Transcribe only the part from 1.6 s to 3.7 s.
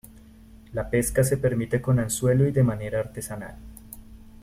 con anzuelo y de manera artesanal.